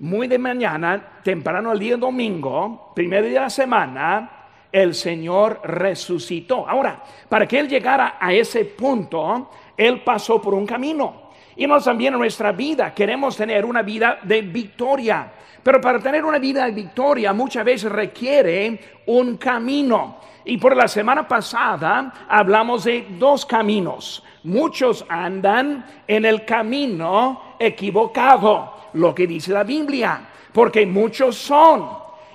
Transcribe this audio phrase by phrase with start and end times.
[0.00, 4.30] Muy de mañana, temprano el día domingo, primer día de la semana,
[4.70, 6.68] el Señor resucitó.
[6.68, 11.28] Ahora, para que Él llegara a ese punto, Él pasó por un camino.
[11.56, 15.32] Y nosotros también en nuestra vida queremos tener una vida de victoria.
[15.68, 20.16] Pero para tener una vida de victoria muchas veces requiere un camino.
[20.46, 24.24] Y por la semana pasada hablamos de dos caminos.
[24.44, 31.86] Muchos andan en el camino equivocado, lo que dice la Biblia, porque muchos son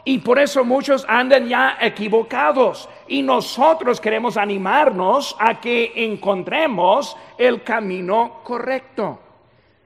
[0.06, 2.88] y por eso muchos andan ya equivocados.
[3.08, 9.23] Y nosotros queremos animarnos a que encontremos el camino correcto.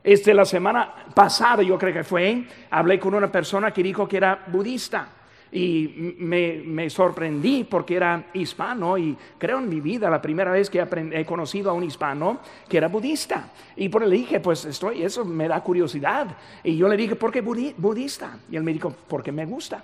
[0.08, 4.16] Este, la semana pasada, yo creo que fue, hablé con una persona que dijo que
[4.16, 5.10] era budista.
[5.52, 10.88] Y me, sorprendí porque era hispano y creo en mi vida la primera vez que
[11.12, 13.52] he conocido a un hispano que era budista.
[13.76, 16.28] Y por él le dije, pues estoy, eso me da curiosidad.
[16.64, 18.40] Y yo le dije, ¿por qué budista?
[18.50, 19.84] Y él me dijo, porque me gusta.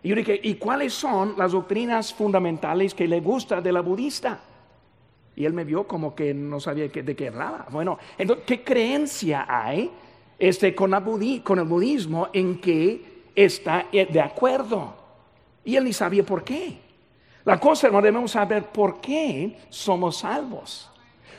[0.00, 4.38] Y yo dije, ¿y cuáles son las doctrinas fundamentales que le gusta de la budista?
[5.36, 7.66] Y él me vio como que no sabía de qué hablaba.
[7.70, 9.90] Bueno, entonces, ¿qué creencia hay
[10.38, 14.94] este, con, el budismo en que está eh, de acuerdo?
[15.62, 16.78] Y él ni sabía por qué.
[17.44, 20.90] La cosa, hermano, debemos saber por qué somos salvos.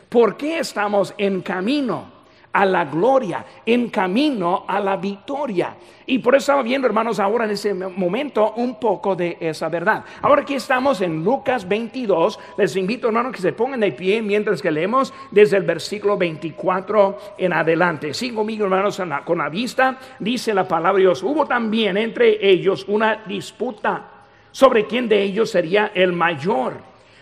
[0.08, 2.17] ¿Por qué estamos en camino?
[2.58, 5.76] A la gloria, en camino a la victoria.
[6.08, 10.04] Y por eso estamos viendo, hermanos, ahora en ese momento un poco de esa verdad.
[10.24, 12.40] Ahora aquí estamos en Lucas 22.
[12.58, 17.20] Les invito, hermanos, que se pongan de pie mientras que leemos desde el versículo 24
[17.38, 18.16] en adelante.
[18.16, 20.00] Sigo conmigo, hermanos, con la vista.
[20.18, 21.22] Dice la palabra de Dios.
[21.22, 24.04] Hubo también entre ellos una disputa
[24.52, 26.74] sobre quién de ellos sería el mayor.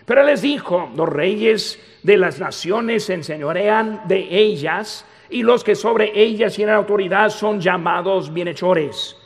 [0.06, 5.76] Pero les dijo, los reyes de las naciones se enseñorean de ellas y los que
[5.76, 9.18] sobre ellas tienen autoridad son llamados bienhechores.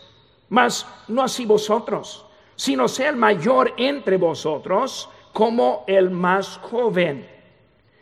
[0.49, 2.25] Mas no así vosotros,
[2.55, 7.29] sino sea el mayor entre vosotros como el más joven,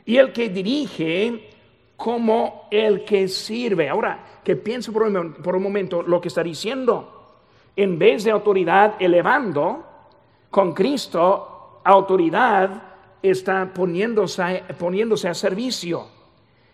[0.06, 1.50] y el que dirige
[1.98, 3.90] como el que sirve.
[3.90, 7.42] Ahora, que pienso por un, por un momento lo que está diciendo.
[7.76, 9.84] En vez de autoridad elevando,
[10.50, 12.84] con Cristo, autoridad
[13.22, 16.17] está poniéndose, poniéndose a servicio.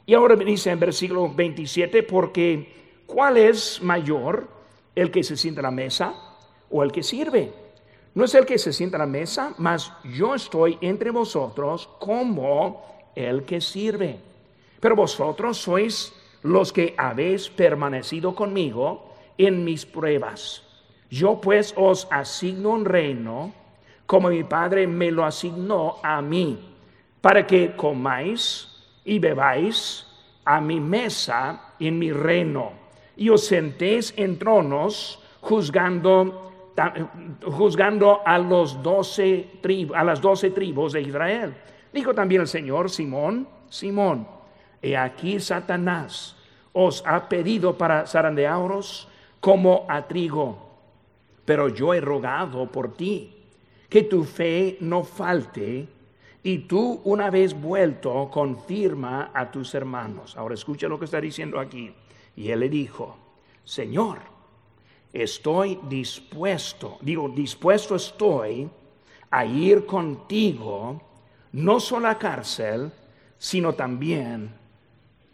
[0.06, 4.48] Y ahora me dice en versículo 27, porque ¿cuál es mayor,
[4.96, 6.14] el que se sienta a la mesa
[6.70, 7.54] o el que sirve?
[8.14, 13.12] No es el que se sienta a la mesa, mas yo estoy entre vosotros como
[13.16, 14.20] el que sirve.
[14.80, 16.14] Pero vosotros sois
[16.44, 20.64] los que habéis permanecido conmigo en mis pruebas.
[21.10, 23.54] Yo pues os asigno un reino
[24.06, 26.60] como mi Padre me lo asignó a mí,
[27.22, 28.73] para que comáis
[29.06, 30.06] y bebáis
[30.46, 32.74] a mi mesa en mi reino,
[33.16, 36.52] y os sentéis en tronos juzgando,
[37.44, 39.50] juzgando a, los doce
[39.94, 41.54] a las doce tribus de Israel.
[41.92, 44.28] Dijo también el Señor, Simón, Simón,
[44.82, 46.36] he aquí Satanás
[46.74, 49.08] os ha pedido para zarandearos
[49.40, 50.58] como a trigo,
[51.46, 53.36] pero yo he rogado por ti
[53.90, 55.88] que tu fe no falte
[56.44, 60.36] y tú, una vez vuelto, confirma a tus hermanos.
[60.36, 61.94] Ahora escucha lo que está diciendo aquí.
[62.36, 63.16] Y él le dijo,
[63.64, 64.20] Señor,
[65.14, 68.70] estoy dispuesto, digo, dispuesto estoy
[69.32, 71.02] a ir contigo,
[71.54, 72.92] no solo a la cárcel,
[73.38, 74.54] sino también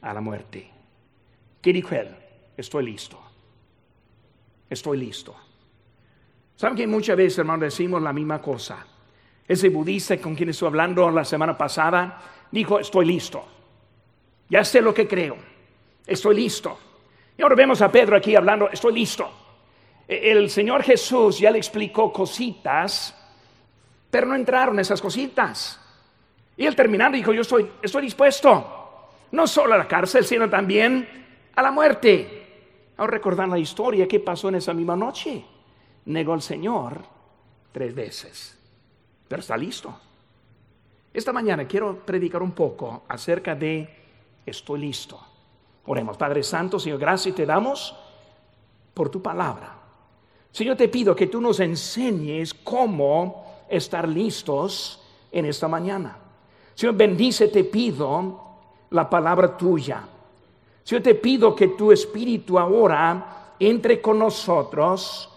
[0.01, 0.69] a la muerte.
[1.59, 2.15] ¿Qué dijo él?
[2.55, 3.19] Estoy listo.
[4.69, 5.35] Estoy listo.
[6.55, 8.85] ¿Saben que muchas veces, hermanos, decimos la misma cosa?
[9.49, 13.43] Ese budista con quien estuve hablando la semana pasada dijo, estoy listo.
[14.47, 15.37] Ya sé lo que creo.
[16.05, 16.77] Estoy listo.
[17.35, 19.27] Y ahora vemos a Pedro aquí hablando, estoy listo.
[20.07, 23.15] E, el Señor Jesús ya le explicó cositas,
[24.11, 25.81] pero no entraron esas cositas.
[26.55, 31.49] Y él terminando dijo, yo estoy, estoy dispuesto, no solo a la cárcel, sino también
[31.55, 32.91] a la muerte.
[32.97, 35.43] Ahora recordar la historia que pasó en esa misma noche.
[36.05, 37.01] Negó al Señor
[37.71, 38.58] tres veces
[39.29, 39.95] pero está listo.
[41.13, 43.87] Esta mañana quiero predicar un poco acerca de
[44.45, 45.19] estoy listo.
[45.85, 47.95] Oremos, Padre Santo, Señor, gracias te damos
[48.93, 49.75] por tu palabra.
[50.51, 56.17] Señor, te pido que tú nos enseñes cómo estar listos en esta mañana.
[56.73, 58.39] Señor, bendice, te pido
[58.89, 60.03] la palabra tuya.
[60.83, 65.29] Señor, te pido que tu espíritu ahora entre con nosotros.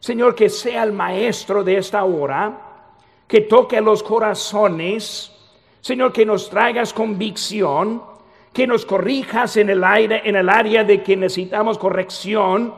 [0.00, 2.66] Señor, que sea el maestro de esta hora,
[3.26, 5.32] que toque los corazones.
[5.80, 8.02] Señor, que nos traigas convicción,
[8.52, 12.74] que nos corrijas en el aire, en el área de que necesitamos corrección.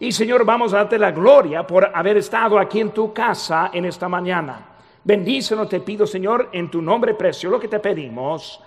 [0.00, 3.84] Y Señor, vamos a darte la gloria por haber estado aquí en tu casa en
[3.84, 4.66] esta mañana.
[5.04, 8.60] Bendícenos, te pido, Señor, en tu nombre precioso, lo que te pedimos.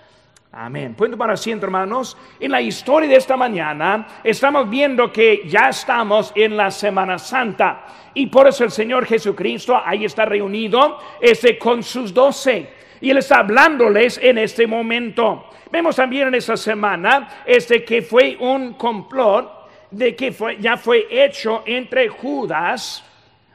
[0.54, 0.94] Amén.
[0.94, 2.14] Pueden tomar asiento, hermanos.
[2.38, 7.86] En la historia de esta mañana estamos viendo que ya estamos en la Semana Santa
[8.12, 12.68] y por eso el Señor Jesucristo ahí está reunido este, con sus doce
[13.00, 15.46] y Él está hablándoles en este momento.
[15.70, 19.50] Vemos también en esta semana este, que fue un complot
[19.90, 23.02] de que fue, ya fue hecho entre Judas,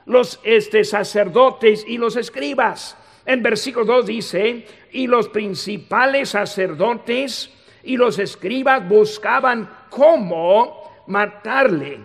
[0.08, 2.98] los este, sacerdotes y los escribas.
[3.28, 7.54] En versículo 2 dice, y los principales sacerdotes
[7.84, 12.00] y los escribas buscaban cómo matarle,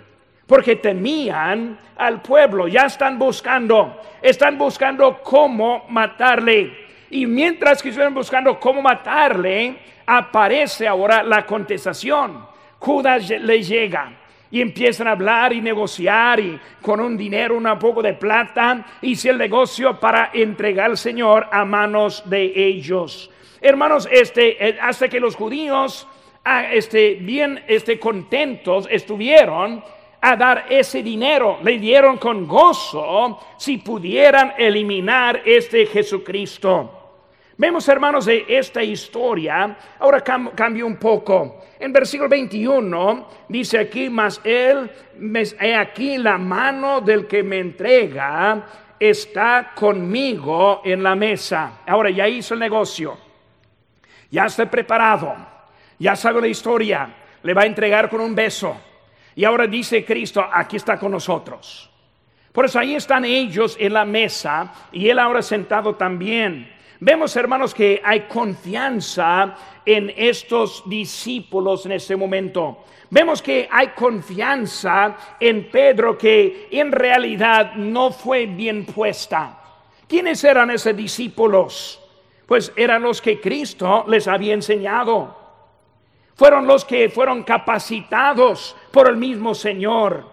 [0.49, 6.77] porque temían al pueblo, ya están buscando, están buscando cómo matarle.
[7.11, 12.45] Y mientras que estuvieron buscando cómo matarle, aparece ahora la contestación.
[12.81, 14.13] Judas le llega
[14.53, 19.31] y empiezan a hablar y negociar y con un dinero, un poco de plata, hice
[19.31, 23.31] el negocio para entregar al Señor a manos de ellos.
[23.63, 26.07] Hermanos, este, eh, hasta que los judíos
[26.45, 29.83] ah, este, bien este, contentos estuvieron
[30.21, 37.02] a dar ese dinero, le dieron con gozo si pudieran eliminar este Jesucristo.
[37.57, 41.65] Vemos, hermanos, de esta historia, ahora cambio un poco.
[41.79, 44.91] En versículo 21 dice aquí, mas él,
[45.61, 48.65] he aquí la mano del que me entrega
[48.99, 51.81] está conmigo en la mesa.
[51.87, 53.19] Ahora ya hizo el negocio,
[54.31, 55.35] ya está preparado,
[55.99, 58.77] ya sabe la historia, le va a entregar con un beso.
[59.35, 61.91] Y ahora dice Cristo, aquí está con nosotros.
[62.53, 66.72] Por eso ahí están ellos en la mesa y él ahora sentado también.
[67.05, 72.85] Vemos, hermanos, que hay confianza en estos discípulos en este momento.
[73.11, 79.59] Vemos que hay confianza en Pedro que en realidad no fue bien puesta.
[80.07, 82.01] ¿Quiénes eran esos discípulos?
[82.47, 85.37] Pues eran los que Cristo les había enseñado.
[86.37, 90.25] Fueron los que fueron capacitados por el mismo Señor.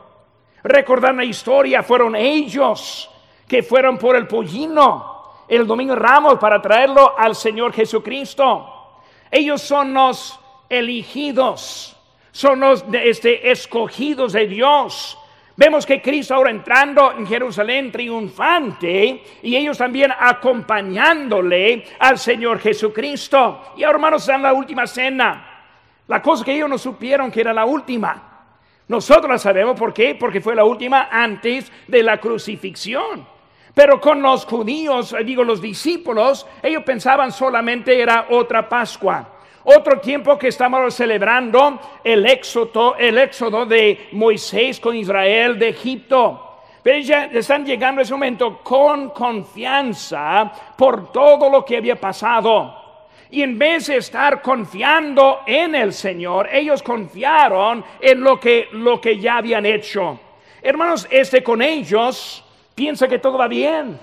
[0.62, 3.10] Recordar la historia, fueron ellos
[3.48, 5.19] que fueron por el pollino
[5.50, 9.01] el domingo Ramos para traerlo al Señor Jesucristo.
[9.31, 11.98] Ellos son los elegidos,
[12.31, 15.18] son los este, escogidos de Dios.
[15.57, 23.74] Vemos que Cristo ahora entrando en Jerusalén triunfante y ellos también acompañándole al Señor Jesucristo.
[23.75, 25.63] Y ahora hermanos, están en la última cena.
[26.07, 28.46] La cosa que ellos no supieron que era la última.
[28.88, 33.38] Nosotros la sabemos por qué, porque fue la última antes de la crucifixión.
[33.80, 39.26] Pero con los judíos, eh, digo los discípulos, ellos pensaban solamente era otra Pascua.
[39.64, 46.58] Otro tiempo que estamos celebrando el éxodo, el éxodo de Moisés con Israel de Egipto.
[46.84, 53.08] Pero ya están llegando a ese momento con confianza por todo lo que había pasado.
[53.32, 59.00] Y en vez de estar confiando en el Señor, ellos confiaron en lo que, lo
[59.00, 60.20] que ya habían hecho.
[60.62, 62.44] Hermanos, este con ellos
[62.79, 64.00] piensa que todo va bien.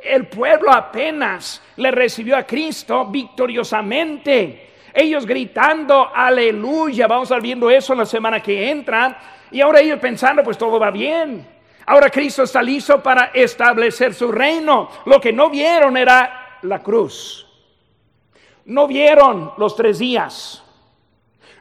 [0.00, 4.68] El pueblo apenas le recibió a Cristo victoriosamente.
[4.92, 7.06] Ellos gritando, aleluya.
[7.06, 9.18] Vamos a estar viendo eso en la semana que entra.
[9.50, 11.48] Y ahora ellos pensando, pues todo va bien.
[11.86, 14.90] Ahora Cristo está listo para establecer su reino.
[15.06, 17.46] Lo que no vieron era la cruz.
[18.66, 20.62] No vieron los tres días.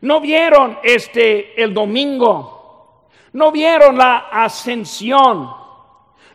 [0.02, 3.08] No vieron este el domingo.
[3.32, 5.65] No vieron la ascensión.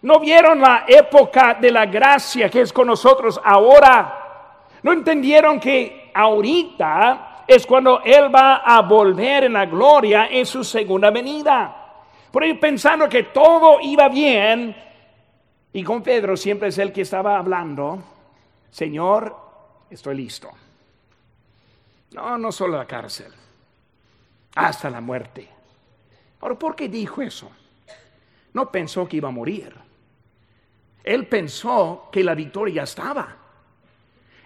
[0.03, 4.67] No vieron la época de la gracia que es con nosotros ahora.
[4.83, 10.65] No entendieron que ahorita es cuando Él va a volver en la gloria en su
[10.65, 11.77] segunda venida.
[12.31, 14.75] Por ahí pensando que todo iba bien,
[15.73, 18.03] y con Pedro siempre es el que estaba hablando,
[18.71, 19.37] Señor,
[19.91, 20.49] estoy listo.
[22.13, 23.33] No, no solo la cárcel,
[24.55, 25.49] hasta la muerte.
[26.41, 27.51] Ahora, ¿por qué dijo eso?
[28.53, 29.90] No pensó que iba a morir.
[31.03, 33.37] Él pensó que la victoria estaba.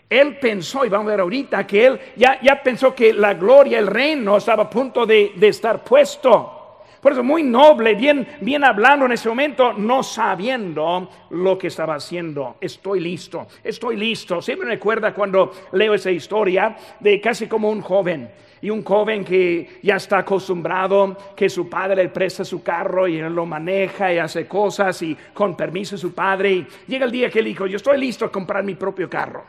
[0.09, 3.79] Él pensó, y vamos a ver ahorita, que él ya, ya pensó que la gloria,
[3.79, 6.64] el reino estaba a punto de, de estar puesto.
[7.05, 11.97] Por eso muy noble, bien, bien hablando en ese momento, no sabiendo lo que estaba
[11.97, 12.57] haciendo.
[12.59, 14.41] Estoy listo, estoy listo.
[14.41, 18.31] Siempre me recuerda cuando leo esa historia de casi como un joven.
[18.63, 23.19] Y un joven que ya está acostumbrado que su padre le presta su carro y
[23.19, 26.67] él lo maneja y hace cosas y con permiso de su padre.
[26.87, 29.45] Llega el día que él dijo, yo estoy listo a comprar mi propio carro.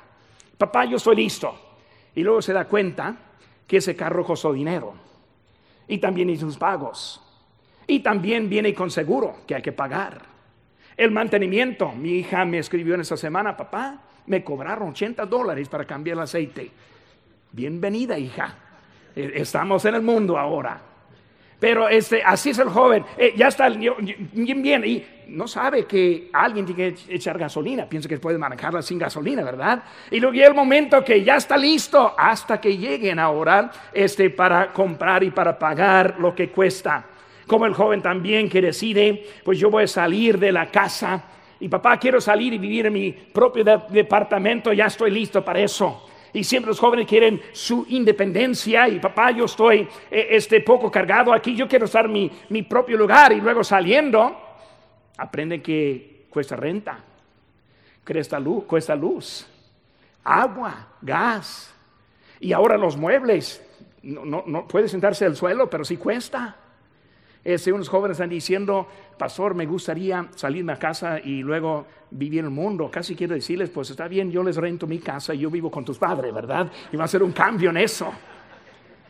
[0.57, 1.55] Papá, yo estoy listo.
[2.15, 3.15] Y luego se da cuenta
[3.65, 4.93] que ese carro costó dinero.
[5.87, 7.21] Y también hizo sus pagos.
[7.87, 10.21] Y también viene con seguro que hay que pagar.
[10.97, 11.91] El mantenimiento.
[11.91, 16.23] Mi hija me escribió en esta semana, papá, me cobraron 80 dólares para cambiar el
[16.23, 16.71] aceite.
[17.51, 18.55] Bienvenida, hija.
[19.15, 20.81] E, estamos en el mundo ahora.
[21.59, 23.05] Pero este, así es el joven.
[23.17, 24.83] Eh, ya está bien, bien.
[24.85, 27.87] Y no sabe que alguien tiene que echar gasolina.
[27.87, 29.83] Piensa que puede manejarla sin gasolina, ¿verdad?
[30.11, 34.73] Y luego llega el momento que ya está listo hasta que lleguen ahora este, para
[34.73, 37.05] comprar y para pagar lo que cuesta
[37.47, 41.23] como el joven también que decide, pues yo voy a salir de la casa
[41.59, 46.09] y papá quiero salir y vivir en mi propio departamento, ya estoy listo para eso.
[46.33, 51.31] Y siempre los jóvenes quieren su independencia y papá yo estoy eh, este poco cargado
[51.33, 54.37] aquí, yo quiero estar en mi, propio lugar y luego saliendo
[55.17, 56.99] aprenden que cuesta renta,
[58.05, 59.47] cuesta luz, cuesta luz,
[60.25, 61.73] agua, gas
[62.41, 63.61] y ahora los muebles.
[64.03, 66.57] No, no, no puede sentarse al suelo, pero sí cuesta.
[67.71, 68.87] Unos jóvenes están diciendo,
[69.19, 72.89] pastor, me gustaría salirme a casa y luego vivir en el mundo.
[72.91, 75.85] Casi quiero decirles, pues está bien, yo les rento mi casa y yo vivo con
[75.85, 76.71] tus padres, ¿verdad?
[76.91, 78.11] Y va a ser un cambio en eso.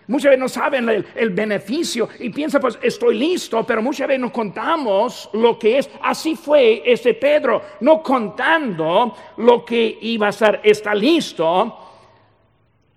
[0.07, 4.33] Muchas veces no saben el, beneficio y piensan, pues estoy listo, pero muchas veces no
[4.33, 5.89] contamos lo que es.
[6.01, 11.77] Así fue este Pedro, no contando lo que iba a ser, está listo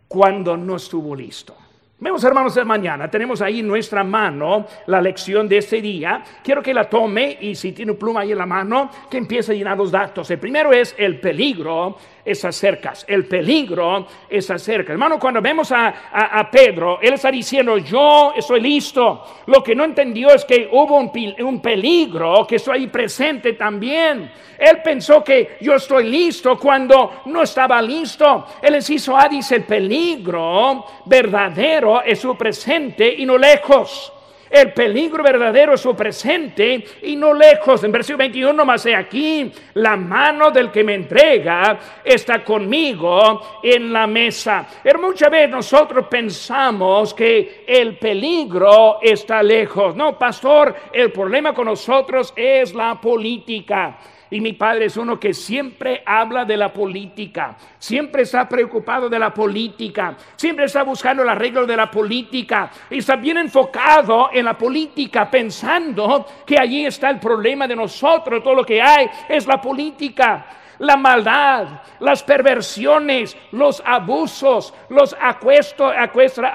[0.09, 1.55] cuando no estuvo listo.
[2.01, 3.11] Vemos, hermanos, de mañana.
[3.11, 6.23] Tenemos ahí en nuestra mano la lección de este día.
[6.45, 9.55] Quiero que la tome y si tiene pluma ahí en la mano, que empiece a
[9.57, 10.31] llenar los datos.
[10.31, 11.97] El primero es el peligro
[12.29, 12.93] es cerca.
[13.07, 14.93] El peligro es cerca.
[14.93, 19.25] Hermano, cuando vemos a, Pedro, él está diciendo, yo estoy listo.
[19.47, 21.11] Lo que no entendió es que hubo un,
[21.45, 24.31] un peligro que estoy ahí presente también.
[24.59, 28.47] Él pensó que yo estoy listo cuando no estaba listo.
[28.61, 34.13] El inciso A dice, el peligro verdadero es su presente y no lejos.
[34.51, 37.85] El peligro verdadero es su presente y no lejos.
[37.85, 43.93] En versículo 21 más he aquí, la mano del que me entrega está conmigo en
[43.93, 44.67] la mesa.
[44.83, 49.95] Pero muchas veces nosotros pensamos que el peligro está lejos.
[49.95, 53.99] No, pastor, el problema con nosotros es la política.
[54.31, 59.19] Y mi padre es uno que siempre habla de la política, siempre está preocupado de
[59.19, 64.45] la política, siempre está buscando el arreglo de la política y está bien enfocado en
[64.45, 69.47] la política, pensando que allí está el problema de nosotros, todo lo que hay es
[69.47, 70.47] la política
[70.79, 75.93] la maldad, las perversiones, los abusos, los acuestos,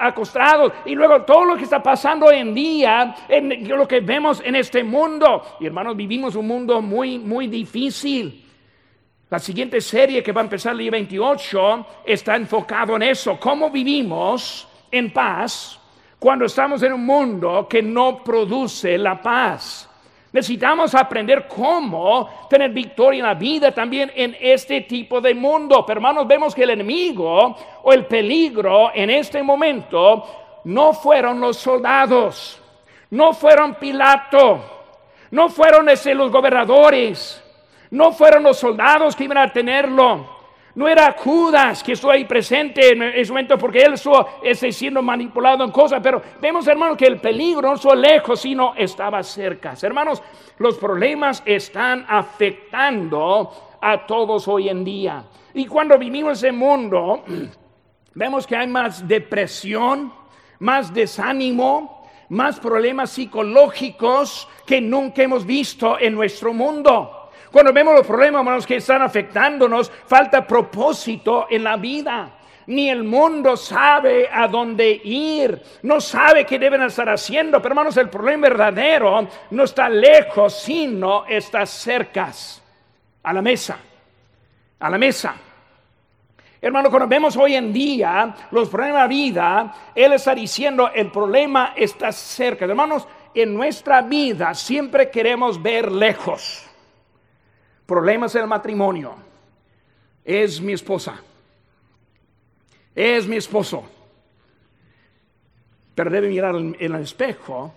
[0.00, 4.56] acostrados y luego todo lo que está pasando en día, en lo que vemos en
[4.56, 5.56] este mundo.
[5.60, 8.44] Y hermanos, vivimos un mundo muy, muy difícil.
[9.30, 13.70] La siguiente serie que va a empezar el día 28 está enfocado en eso, cómo
[13.70, 15.80] vivimos en paz
[16.18, 19.90] cuando estamos en un mundo que no produce la paz.
[20.34, 25.86] Necesitamos aprender cómo tener victoria en la vida también en este tipo de mundo.
[25.86, 31.58] Pero hermanos, vemos que el enemigo o el peligro en este momento no fueron los
[31.58, 32.60] soldados,
[33.10, 34.60] no fueron Pilato,
[35.30, 37.40] no fueron ese, los gobernadores,
[37.90, 40.33] no fueron los soldados que iban a tenerlo.
[40.74, 44.28] No era Judas que estuvo ahí presente en ese momento porque él estuvo
[44.70, 49.22] siendo manipulado en cosas, pero vemos hermanos que el peligro no estuvo lejos, sino estaba
[49.22, 49.74] cerca.
[49.80, 50.20] Hermanos,
[50.58, 55.24] los problemas están afectando a todos hoy en día.
[55.54, 57.22] Y cuando vivimos ese mundo,
[58.14, 60.12] vemos que hay más depresión,
[60.58, 67.23] más desánimo, más problemas psicológicos que nunca hemos visto en nuestro mundo.
[67.54, 72.28] Cuando vemos los problemas hermanos, que están afectándonos, falta propósito en la vida.
[72.66, 77.62] Ni el mundo sabe a dónde ir, no sabe qué deben estar haciendo.
[77.62, 82.32] Pero hermanos, el problema verdadero no está lejos, sino está cerca.
[83.22, 83.78] A la mesa,
[84.80, 85.36] a la mesa.
[86.60, 91.08] Hermano, cuando vemos hoy en día los problemas de la vida, Él está diciendo, el
[91.12, 92.64] problema está cerca.
[92.64, 96.63] Hermanos, en nuestra vida siempre queremos ver lejos
[97.86, 99.14] problemas en el matrimonio.
[100.24, 101.20] Es mi esposa.
[102.94, 103.84] Es mi esposo.
[105.94, 107.72] Pero debe mirar en el espejo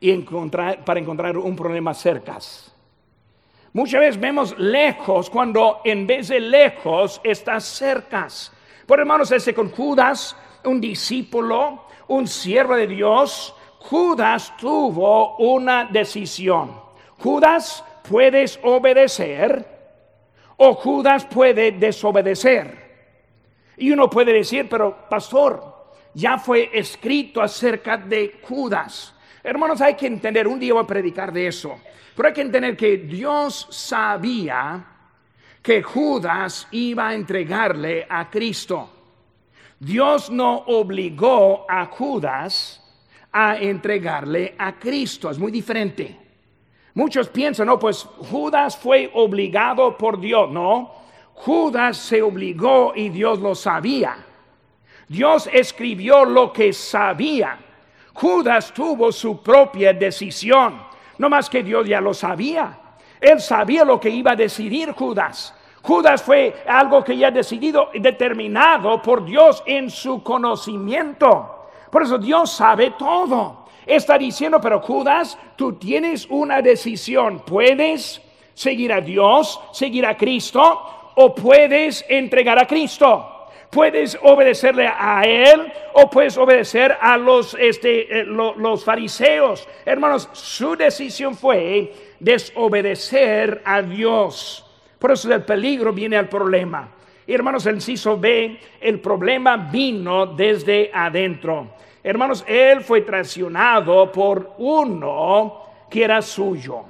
[0.00, 2.38] y encontrar, para encontrar un problema cerca.
[3.72, 8.28] Muchas veces vemos lejos cuando en vez de lejos está cerca.
[8.86, 16.80] Por hermanos, ese con Judas, un discípulo, un siervo de Dios, Judas tuvo una decisión.
[17.18, 19.64] Judas, puedes obedecer
[20.56, 22.84] o Judas puede desobedecer.
[23.76, 25.74] Y uno puede decir, pero pastor,
[26.12, 29.14] ya fue escrito acerca de Judas.
[29.42, 31.80] Hermanos, hay que entender, un día voy a predicar de eso,
[32.14, 34.84] pero hay que entender que Dios sabía
[35.60, 38.90] que Judas iba a entregarle a Cristo.
[39.80, 42.80] Dios no obligó a Judas
[43.32, 46.23] a entregarle a Cristo, es muy diferente.
[46.94, 50.50] Muchos piensan, no, pues Judas fue obligado por Dios.
[50.50, 50.92] No,
[51.34, 54.16] Judas se obligó y Dios lo sabía.
[55.08, 57.58] Dios escribió lo que sabía.
[58.14, 60.80] Judas tuvo su propia decisión.
[61.18, 62.78] No más que Dios ya lo sabía.
[63.20, 65.52] Él sabía lo que iba a decidir Judas.
[65.82, 71.68] Judas fue algo que ya decidido y determinado por Dios en su conocimiento.
[71.90, 73.63] Por eso Dios sabe todo.
[73.86, 77.40] Está diciendo, pero Judas, tú tienes una decisión.
[77.40, 78.20] Puedes
[78.54, 83.30] seguir a Dios, seguir a Cristo, o puedes entregar a Cristo.
[83.70, 89.68] Puedes obedecerle a Él o puedes obedecer a los, este, eh, los fariseos.
[89.84, 94.64] Hermanos, su decisión fue desobedecer a Dios.
[94.98, 96.88] Por eso del peligro viene al problema.
[97.26, 101.70] Hermanos, el inciso B, el problema vino desde adentro.
[102.04, 106.84] Hermanos, él fue traicionado por uno que era suyo.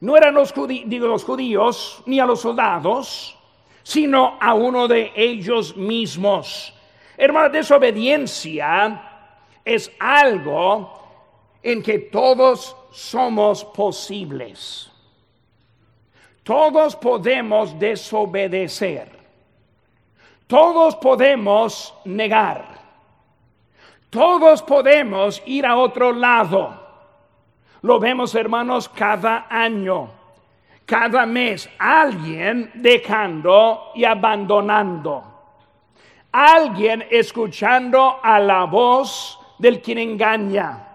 [0.00, 3.38] No eran los, los judíos ni a los soldados,
[3.82, 6.74] sino a uno de ellos mismos.
[7.16, 9.10] Hermanos, desobediencia
[9.64, 10.92] es algo
[11.62, 14.90] en que todos somos posibles.
[16.42, 19.08] Todos podemos desobedecer.
[20.46, 22.71] Todos podemos negar.
[24.12, 26.78] Todos podemos ir a otro lado.
[27.80, 30.10] Lo vemos, hermanos, cada año,
[30.84, 35.24] cada mes, alguien dejando y abandonando.
[36.30, 40.88] Alguien escuchando a la voz del quien engaña.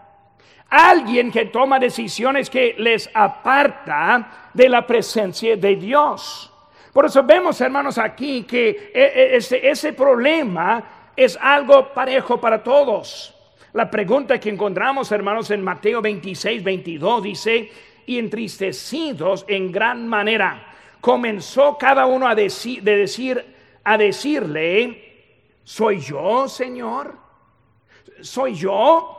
[0.70, 6.54] Alguien que toma decisiones que les aparta de la presencia de Dios.
[6.94, 12.64] Por eso vemos, hermanos, aquí que e, e, ese, ese problema es algo parejo para
[12.64, 13.34] todos.
[13.74, 17.72] La pregunta que encontramos, hermanos, en Mateo 26, 22 dice,
[18.06, 23.46] y entristecidos en gran manera, comenzó cada uno a decir, de decir,
[23.84, 27.18] a decirle, ¿soy yo, Señor?
[28.22, 29.18] ¿Soy yo?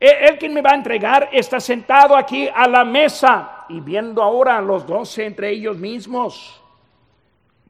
[0.00, 4.22] E-, el, quien me va a entregar está sentado aquí a la mesa y viendo
[4.22, 6.60] ahora a los doce entre ellos mismos.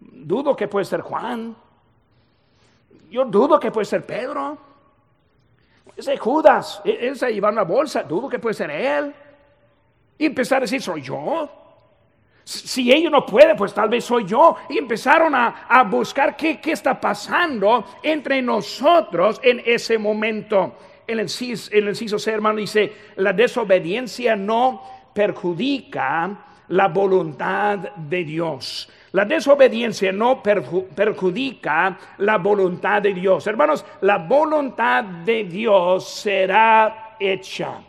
[0.00, 1.56] Dudo que puede ser Juan.
[3.10, 4.58] Yo dudo que puede ser Pedro.
[5.96, 9.14] Ese Judas, e-, ese lleva una bolsa, dudo que puede ser él.
[10.18, 11.48] Y empezar a decir, soy yo.
[12.44, 14.56] Si ellos no pueden, pues tal vez soy yo.
[14.68, 20.76] Y empezaron a, buscar qué, qué, está pasando entre nosotros en ese momento.
[21.06, 28.88] El inciso, el inciso C, hermano, dice, la desobediencia no perjudica la voluntad de Dios.
[29.16, 33.46] La desobediencia no perjudica la voluntad de Dios.
[33.46, 37.80] Hermanos, la voluntad de Dios será hecha.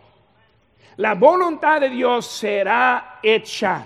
[0.95, 3.83] La voluntad de Dios será hecha.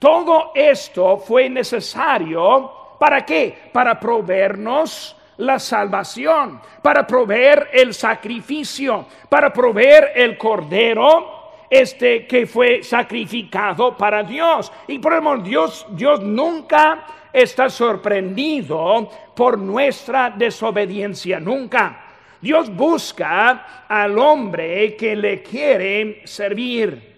[0.00, 2.96] Todo esto fue necesario.
[2.98, 3.70] ¿Para qué?
[3.72, 11.39] Para proveernos la salvación, para proveer el sacrificio, para proveer el cordero
[11.70, 14.72] este que fue sacrificado para Dios.
[14.88, 22.06] Y por el Dios, Dios nunca está sorprendido por nuestra desobediencia, nunca.
[22.40, 27.08] Dios busca al hombre que le quiere servir.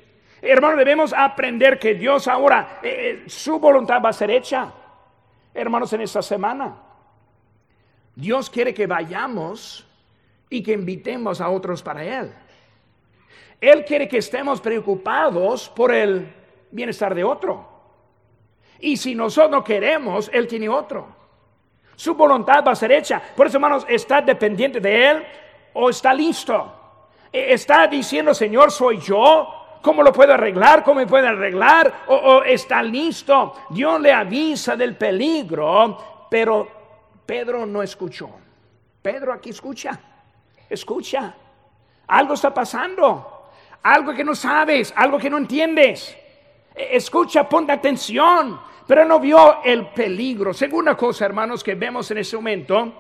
[0.43, 4.73] Hermano, debemos aprender que Dios ahora, eh, eh, su voluntad va a ser hecha.
[5.55, 6.75] Hermanos, en esta semana,
[8.15, 9.87] Dios quiere que vayamos
[10.51, 12.33] y que invitemos a otros para Él.
[13.63, 16.35] Él quiere que estemos preocupados por el
[16.73, 17.65] bienestar de otro.
[18.81, 21.07] Y si nosotros no queremos, Él tiene otro.
[21.95, 23.23] Su voluntad va a ser hecha.
[23.37, 25.25] Por eso, hermanos, ¿está dependiente de Él
[25.75, 26.73] o está listo?
[27.33, 29.79] E, ¿Está diciendo, Señor, soy yo?
[29.81, 30.83] ¿Cómo lo puedo arreglar?
[30.83, 32.03] ¿Cómo me puede arreglar?
[32.09, 33.55] ¿O, o está listo?
[33.71, 36.67] Dios le avisa del peligro, pero
[37.25, 38.29] Pedro no escuchó.
[39.01, 40.01] Pedro aquí escucha.
[40.69, 41.33] Escucha.
[42.09, 43.32] Algo está pasando.
[43.83, 46.17] Algo que no sabes, algo que no entiendes.
[46.75, 50.55] E, escucha, ponte atención, pero no vio el peligro.
[50.55, 52.93] Segunda cosa, hermanos, que vemos en ese momento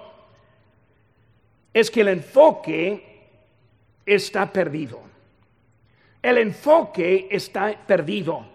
[1.73, 3.29] es que el enfoque
[4.05, 5.01] está perdido.
[6.21, 8.53] El enfoque está perdido.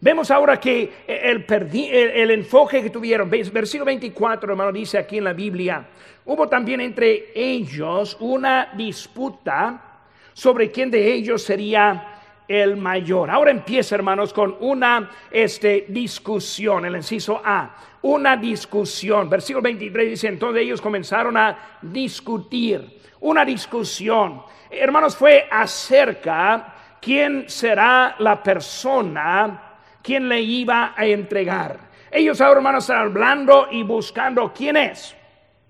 [0.00, 5.34] Vemos ahora que el, el, enfoque que tuvieron, versículo 24, hermano, dice aquí en la
[5.34, 5.86] Biblia,
[6.24, 9.89] hubo también entre ellos una disputa
[10.32, 13.30] sobre quién de ellos sería el mayor.
[13.30, 19.30] Ahora empieza, hermanos, con una este, discusión, el inciso A, una discusión.
[19.30, 24.42] Versículo 23 dice, entonces ellos comenzaron a discutir, una discusión.
[24.70, 29.70] Hermanos, fue acerca quién será la persona
[30.02, 31.78] quien le iba a entregar.
[32.10, 35.14] Ellos ahora, hermanos, están hablando y buscando quién es.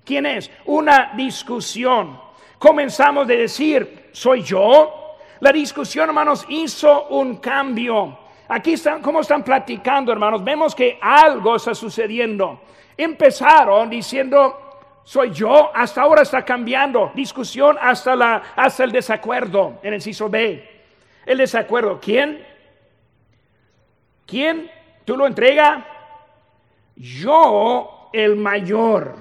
[0.04, 0.50] ¿Quién es?
[0.64, 2.18] Una discusión.
[2.58, 5.16] Comenzamos de decir, ¿soy yo?
[5.40, 8.18] La discusión, hermanos, hizo un cambio.
[8.48, 10.42] Aquí están, ¿cómo están platicando, hermanos?
[10.44, 12.60] Vemos que algo está sucediendo.
[12.96, 14.70] Empezaron diciendo,
[15.04, 17.12] soy yo, hasta ahora está cambiando.
[17.14, 20.68] Discusión hasta, la, hasta el desacuerdo en el CISO B.
[21.24, 22.46] El desacuerdo, ¿quién?
[24.26, 24.70] ¿Quién?
[25.04, 25.86] ¿Tú lo entrega?
[26.96, 29.14] Yo, el mayor.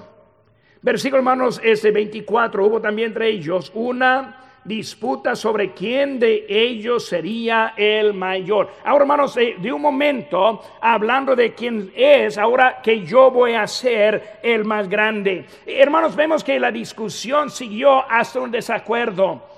[0.82, 7.74] Versículo hermanos, este 24, hubo también entre ellos una disputa sobre quién de ellos sería
[7.76, 8.70] el mayor.
[8.84, 13.66] Ahora, hermanos, eh, de un momento, hablando de quién es, ahora que yo voy a
[13.66, 15.46] ser el más grande.
[15.66, 19.49] Hermanos, vemos que la discusión siguió hasta un desacuerdo.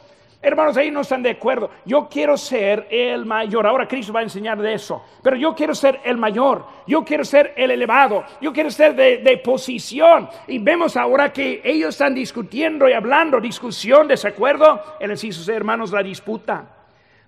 [0.44, 1.70] Hermanos, ahí no están de acuerdo.
[1.84, 3.64] Yo quiero ser el mayor.
[3.64, 5.00] Ahora Cristo va a enseñar de eso.
[5.22, 6.66] Pero yo quiero ser el mayor.
[6.84, 8.24] Yo quiero ser el elevado.
[8.40, 10.28] Yo quiero ser de, posición.
[10.48, 13.40] Y vemos ahora que ellos están discutiendo y hablando.
[13.40, 14.82] Discusión, desacuerdo.
[14.98, 16.66] El inciso hermanos, la disputa.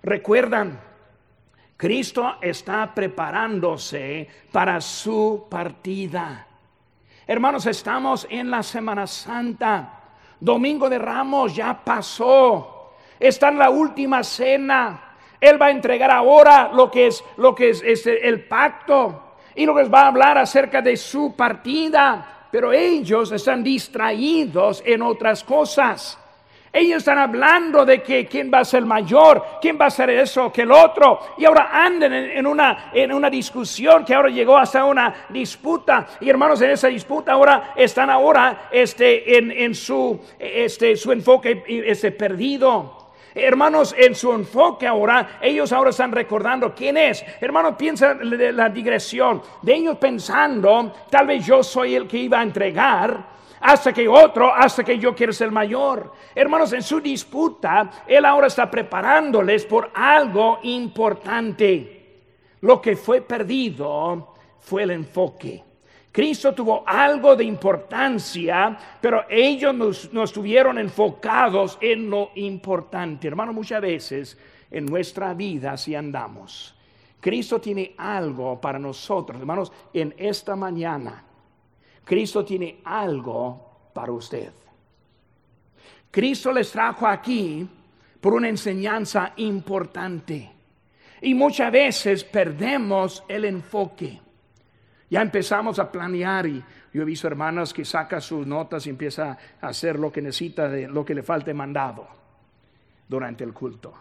[0.03, 0.77] Recuerdan,
[1.77, 6.47] Cristo está preparándose para su partida.
[7.25, 10.01] Hermanos, estamos en la Semana Santa.
[10.37, 12.74] Domingo de Ramos ya pasó
[13.19, 15.15] está en la última cena.
[15.39, 19.65] Él va a entregar ahora lo que es, lo que es, este, el pacto y
[19.65, 22.47] lo que va a hablar acerca de su partida.
[22.51, 26.17] Pero ellos están distraídos en otras cosas.
[26.75, 30.51] Ellos están hablando de que quién va a ser mayor, quién va a ser eso,
[30.51, 31.19] que el otro.
[31.37, 36.05] Y ahora andan en, una, en una discusión que ahora llegó hasta una disputa.
[36.19, 41.63] Y hermanos, en esa disputa ahora están ahora este, en, en su, este, su enfoque
[41.65, 43.04] este, perdido.
[43.37, 47.23] Hermanos, en su enfoque ahora, ellos ahora están recordando quién es.
[47.41, 52.43] Hermanos, piensa la digresión de ellos pensando, tal vez yo soy el que iba a
[52.43, 56.13] entregar hasta que otro, hasta que yo quiero ser mayor.
[56.33, 62.21] Hermanos, en su disputa, Él ahora está preparándoles por algo importante.
[62.61, 65.61] Lo que fue perdido fue el enfoque.
[66.15, 73.27] Cristo tuvo algo de importancia, pero ellos no estuvieron enfocados en lo importante.
[73.27, 74.37] Hermano, muchas veces
[74.71, 76.73] en nuestra vida si andamos.
[77.19, 81.21] Cristo tiene algo para nosotros, hermanos, en esta mañana.
[82.05, 84.53] Cristo tiene algo para usted.
[86.11, 87.67] Cristo les trajo aquí
[88.21, 90.49] por una enseñanza importante.
[91.19, 94.21] Y muchas veces perdemos el enfoque.
[95.09, 96.63] Ya empezamos a planear y
[96.93, 100.67] yo he visto hermanas que saca sus notas y empieza a hacer lo que necesita,
[100.67, 102.07] de lo que le falte mandado
[103.07, 103.93] durante el culto.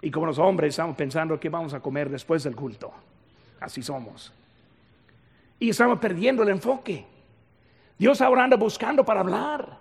[0.00, 2.92] Y como los hombres estamos pensando qué vamos a comer después del culto.
[3.60, 4.32] Así somos.
[5.58, 7.04] Y estamos perdiendo el enfoque.
[7.98, 9.78] Dios ahora anda buscando para hablar.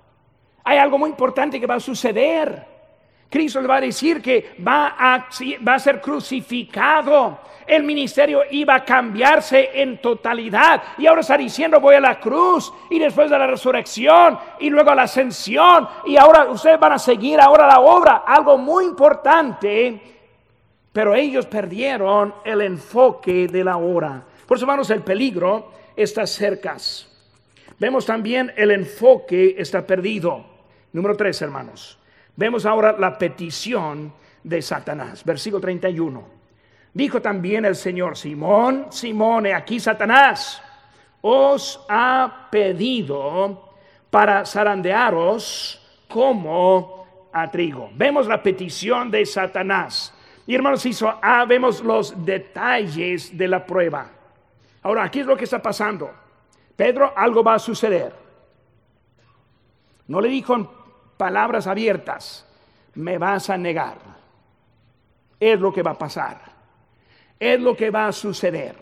[0.63, 2.76] Hay algo muy importante que va a suceder.
[3.29, 7.39] Cristo le va a decir que va a, ser crucificado.
[7.65, 10.81] El ministerio iba a cambiarse en totalidad.
[10.97, 14.91] Y ahora está diciendo voy a la cruz y después de la resurrección y luego
[14.91, 15.87] a la ascensión.
[16.05, 18.23] Y ahora ustedes van a seguir ahora la obra.
[18.25, 20.01] Algo muy importante.
[20.93, 24.23] Pero ellos perdieron el enfoque de la hora.
[24.47, 26.77] Por eso hermanos el peligro está cerca.
[27.77, 30.45] Vemos también el enfoque está perdido.
[30.93, 31.99] Número tres hermanos.
[32.37, 35.25] Vemos ahora la petición de Satanás.
[35.25, 36.23] Versículo 31.
[36.93, 40.61] Dijo también el Señor, Simón, Simón, aquí Satanás
[41.21, 43.73] os ha pedido
[44.09, 47.89] para zarandearos como a trigo.
[47.95, 50.13] Vemos la petición de Satanás.
[50.45, 54.09] Y hermanos, hizo, ah, vemos los detalles de la prueba.
[54.83, 56.09] Ahora, aquí es lo que está pasando.
[56.75, 58.13] Pedro, algo va a suceder.
[60.07, 60.86] No le dijo
[61.17, 62.45] palabras abiertas.
[62.95, 63.97] me vas a negar.
[65.39, 66.41] Es lo que va a pasar.
[67.39, 68.75] Es lo que va a suceder.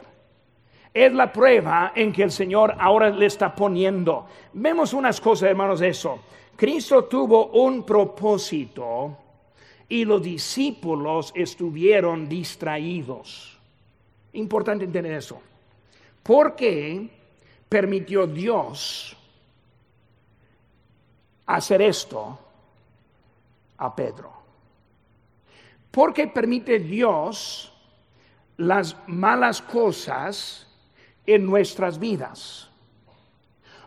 [0.93, 4.28] Es la prueba en que el Señor ahora le está poniendo.
[4.54, 6.21] Vemos unas cosas, hermanos, eso.
[6.56, 9.17] Cristo tuvo un propósito
[9.89, 13.60] y los discípulos estuvieron distraídos.
[14.34, 15.41] Importante entender eso.
[16.24, 17.10] ¿Por qué
[17.67, 19.17] permitió Dios
[21.45, 22.39] hacer esto
[23.77, 24.34] a Pedro?
[25.91, 27.71] ¿Por qué permite Dios
[28.58, 30.67] las malas cosas
[31.25, 32.69] en nuestras vidas?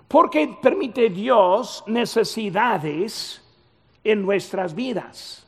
[0.08, 3.42] ¿Por qué permite Dios necesidades
[4.02, 5.46] en nuestras vidas?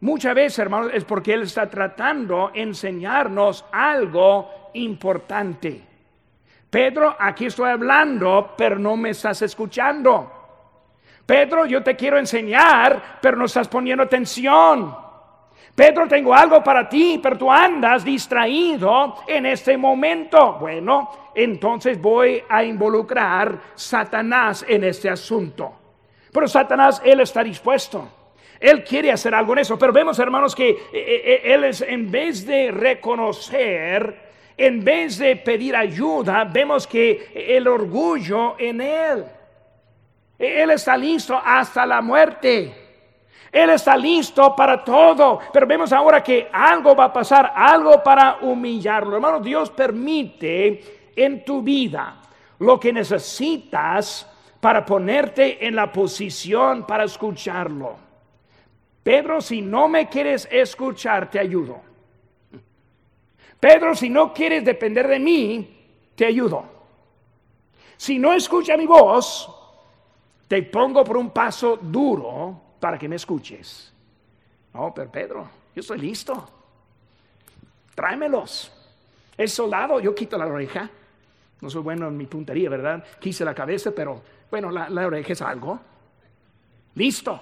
[0.00, 5.82] Muchas veces, hermanos, es porque Él está tratando de enseñarnos algo importante.
[6.70, 10.43] Pedro, aquí estoy hablando, pero no me estás escuchando.
[11.26, 14.94] Pedro, yo te quiero enseñar, pero no estás poniendo atención.
[15.74, 20.58] Pedro, tengo algo para ti, pero tú andas distraído en este momento.
[20.60, 25.72] Bueno, entonces voy a involucrar Satanás en este asunto.
[26.32, 28.08] Pero Satanás, él está dispuesto.
[28.60, 31.80] Él quiere hacer algo en eso, pero vemos hermanos que eh, eh, eh, Él es
[31.80, 34.22] en vez de reconocer,
[34.56, 39.24] en vez de pedir ayuda, vemos que el orgullo en Él.
[40.38, 42.84] Él está listo hasta la muerte.
[43.52, 45.38] Él está listo para todo.
[45.52, 49.14] Pero vemos ahora que algo va a pasar, algo para humillarlo.
[49.14, 52.20] Hermano, Dios permite en tu vida
[52.58, 54.28] lo que necesitas
[54.60, 57.96] para ponerte en la posición para escucharlo.
[59.02, 61.80] Pedro, si no me quieres escuchar, te ayudo.
[63.60, 66.64] Pedro, si no quieres depender de mí, te ayudo.
[67.96, 69.48] Si no escucha mi voz,
[70.48, 73.92] te pongo por un paso duro para que me escuches.
[74.72, 76.48] No, pero Pedro, yo estoy listo.
[77.94, 78.72] Tráemelos.
[79.36, 80.88] El soldado, yo quito la oreja.
[81.60, 83.02] No soy bueno en mi puntería, ¿verdad?
[83.18, 85.80] Quise la cabeza, pero bueno, la, oreja es algo.
[86.94, 87.40] Listo.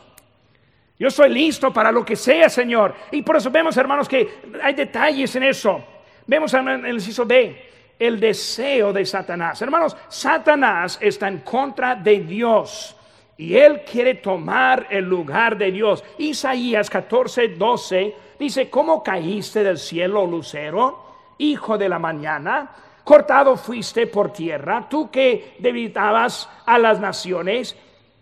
[0.98, 2.94] Yo estoy listo para lo que sea, Señor.
[3.10, 5.84] Y por eso vemos, hermanos, que hay detalles en eso.
[6.26, 9.60] Vemos en el inciso B, el deseo de Satanás.
[9.62, 12.96] Hermanos, Satanás está en contra de Dios.
[13.36, 16.04] Y él quiere tomar el lugar de Dios.
[16.18, 21.04] Isaías 14, 12 dice, ¿cómo caíste del cielo, lucero,
[21.38, 22.70] hijo de la mañana?
[23.04, 27.76] Cortado fuiste por tierra, tú que debilitabas a las naciones,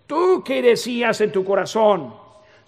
[0.06, 2.14] tú que decías en tu corazón,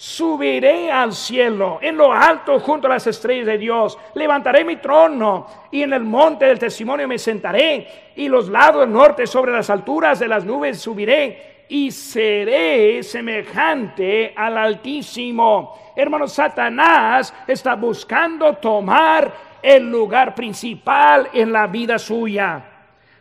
[0.02, 3.96] Subiré al cielo, en lo alto junto a las estrellas de Dios.
[4.14, 8.10] Levantaré mi trono y en el monte del testimonio me sentaré.
[8.16, 14.58] Y los lados norte sobre las alturas de las nubes subiré y seré semejante al
[14.58, 15.92] Altísimo.
[15.94, 22.60] Hermano, Satanás está buscando tomar el lugar principal en la vida suya.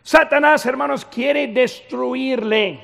[0.02, 2.80] Satanás, hermanos, quiere destruirle.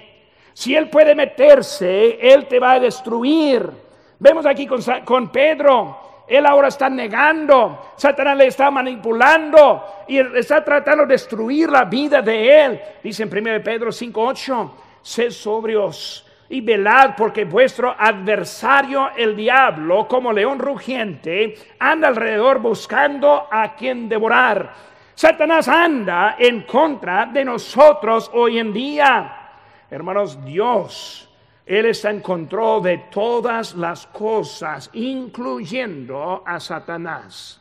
[0.55, 3.88] Si él puede meterse, él te va a destruir.
[4.21, 11.07] Vemos aquí con, Pedro, él ahora está negando, Satanás le está manipulando y está tratando
[11.07, 12.81] de destruir la vida de él.
[13.03, 14.71] Dice en 1 Pedro 5:8,
[15.03, 23.47] sed sobrios y velad porque vuestro adversario el diablo, como león rugiente, anda alrededor buscando
[23.49, 24.73] a quien devorar.
[25.15, 29.51] Satanás anda en contra de nosotros hoy en día.
[29.91, 31.28] Hermanos, Dios
[31.69, 37.61] él está en control de todas las cosas, incluyendo a Satanás.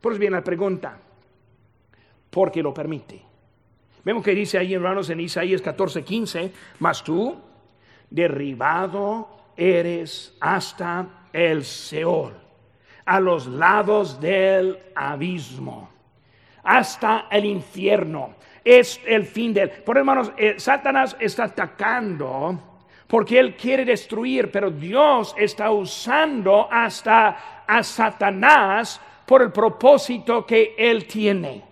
[0.00, 0.98] Por eso viene la pregunta,
[2.30, 3.20] ¿por qué lo permite?
[4.02, 7.38] Vemos que dice ahí, hermanos, en Isaías 14, 15, mas tú,
[8.08, 12.32] derribado eres hasta el Seol,
[13.04, 15.90] a los lados del abismo,
[16.62, 18.36] hasta el infierno.
[18.64, 19.68] Es el fin del...
[19.68, 22.73] Por hermanos, eh, Satanás está atacando
[23.06, 30.74] porque Él quiere destruir, pero Dios está usando hasta a Satanás por el propósito que
[30.76, 31.62] Él tiene.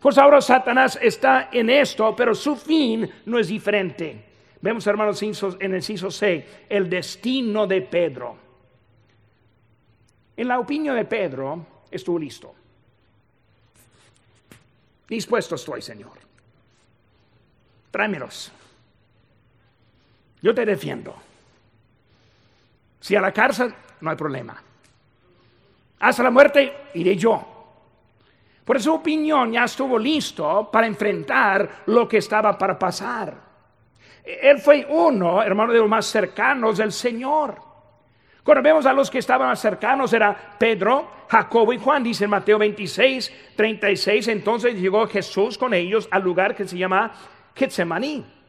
[0.00, 4.24] Pues ahora Satanás está en esto, pero su fin no es diferente.
[4.60, 8.36] Vemos, hermanos, en el inciso C, el destino de Pedro.
[10.36, 12.54] En la opinión de Pedro, estuvo listo.
[15.08, 16.12] Dispuesto estoy, Señor.
[17.90, 18.52] Tráemelos.
[20.42, 21.14] Yo te defiendo.
[23.00, 24.62] Si a la cárcel, no hay problema.
[26.00, 27.46] Hasta la muerte, iré yo.
[28.64, 33.34] Por su opinión ya estuvo listo para enfrentar lo que estaba para pasar.
[34.24, 37.56] Él fue uno, hermano, de los más cercanos del Señor.
[38.44, 42.58] Cuando vemos a los que estaban cercanos era Pedro, Jacobo y Juan, dice en Mateo
[42.58, 47.12] 26, 36, entonces llegó Jesús con ellos al lugar que se llama
[47.54, 48.39] Getsemaní.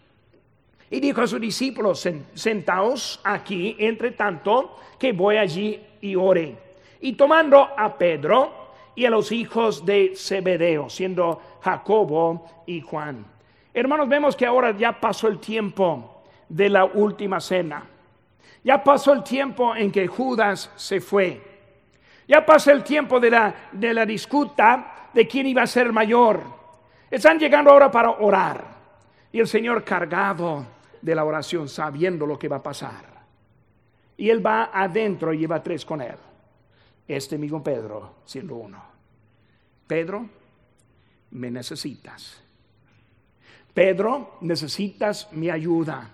[0.91, 6.58] Y dijo a sus discípulos, sentaos aquí, entre tanto que voy allí y ore.
[6.99, 13.25] Y tomando a Pedro y a los hijos de Zebedeo, siendo Jacobo y Juan.
[13.73, 17.86] Hermanos, vemos que ahora ya pasó el tiempo de la última cena.
[18.62, 21.41] Ya pasó el tiempo en que Judas se fue.
[22.27, 26.41] Ya pasó el tiempo de la, de la disputa de quién iba a ser mayor.
[27.10, 28.65] Están llegando ahora para orar.
[29.32, 33.05] Y el Señor cargado de la oración, sabiendo lo que va a pasar.
[34.17, 36.15] Y él va adentro y lleva tres con él.
[37.07, 38.81] Este mismo Pedro siendo uno.
[39.87, 40.29] Pedro,
[41.31, 42.41] me necesitas.
[43.73, 46.09] Pedro, necesitas mi ayuda.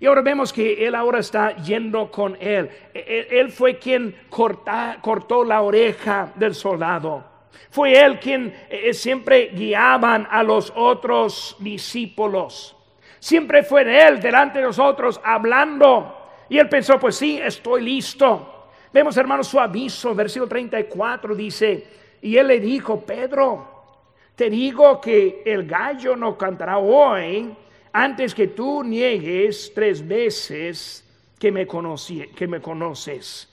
[0.00, 2.68] Y ahora vemos que él ahora está yendo con él.
[2.92, 7.24] E, e, él, fue quien cortó la oreja del soldado.
[7.70, 12.76] Fue él quien eh, siempre guiaban a los otros discípulos.
[13.24, 16.28] Siempre fue él delante de nosotros hablando.
[16.46, 18.66] Y él pensó, pues sí, estoy listo.
[18.92, 21.86] Vemos, hermanos, su aviso, versículo 34 dice,
[22.20, 24.02] y él le dijo, Pedro,
[24.36, 27.50] te digo que el gallo no cantará hoy
[27.94, 31.02] antes que tú niegues tres veces
[31.38, 33.50] que me, conocí, que me conoces.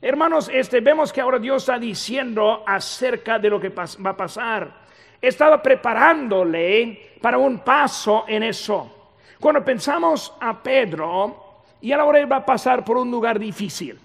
[0.00, 4.86] Hermanos, este, vemos que ahora Dios está diciendo acerca de lo que va a pasar.
[5.20, 8.94] Estaba preparándole para un paso en eso.
[9.40, 13.98] Cuando pensamos a Pedro, y ahora él va a pasar por un lugar difícil.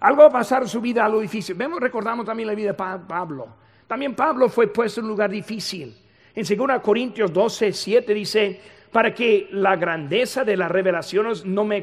[0.00, 1.54] Algo va a pasar en su vida a lo difícil.
[1.54, 3.48] Vemos, recordamos también la vida de Pablo.
[3.86, 5.96] También Pablo fue puesto en un lugar difícil.
[6.34, 8.60] En 2 Corintios 12, 7 dice,
[8.92, 11.82] para que la grandeza de las revelaciones no me,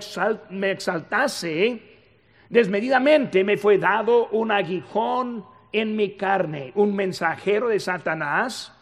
[0.49, 1.81] me exaltase,
[2.49, 8.73] desmedidamente me fue dado un aguijón en mi carne, un mensajero de Satanás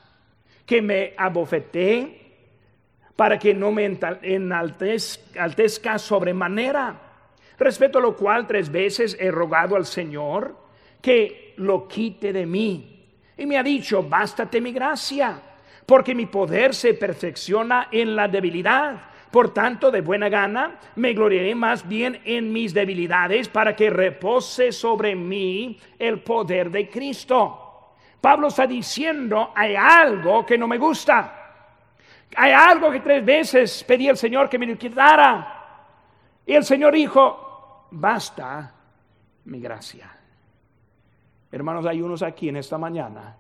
[0.65, 2.20] que me abofeté
[3.15, 6.99] para que no me enaltezca sobremanera.
[7.57, 10.55] Respecto a lo cual tres veces he rogado al Señor
[11.01, 13.05] que lo quite de mí.
[13.37, 15.41] Y me ha dicho, bástate mi gracia
[15.85, 19.01] porque mi poder se perfecciona en la debilidad.
[19.29, 24.71] Por tanto, de buena gana, me gloriaré más bien en mis debilidades para que repose
[24.71, 27.93] sobre mí el poder de Cristo.
[28.19, 31.40] Pablo está diciendo, hay algo que no me gusta.
[32.35, 35.57] Hay algo que tres veces pedí al Señor que me lo quitara.
[36.45, 38.73] Y el Señor dijo, basta
[39.45, 40.11] mi gracia.
[41.51, 43.35] Hermanos, hay unos aquí en esta mañana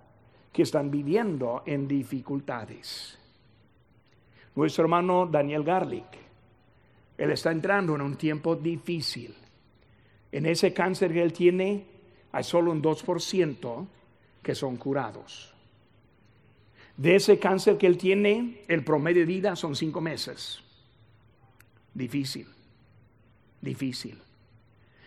[0.51, 3.17] que están viviendo en dificultades.
[4.55, 6.17] Nuestro hermano Daniel Garlic,
[7.17, 9.33] él está entrando en un tiempo difícil.
[10.31, 11.85] En ese cáncer que él tiene,
[12.31, 13.87] hay solo un 2%
[14.41, 15.50] que son curados.
[17.01, 20.61] De ese cáncer que él tiene, el promedio de vida son cinco meses.
[21.95, 22.45] Difícil,
[23.59, 24.21] difícil.